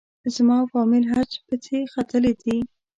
[0.35, 2.57] زما او فامیل حج پچې ختلې دي.